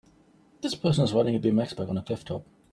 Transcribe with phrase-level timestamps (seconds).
[0.63, 2.43] This person is riding a BMX bike on a clifftop.